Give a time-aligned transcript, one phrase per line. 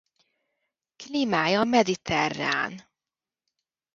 [0.95, 2.87] Klímája mediterrán.